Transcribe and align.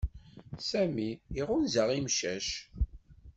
Sami 0.69 1.09
iɣunza 1.39 1.83
imcac. 1.97 2.49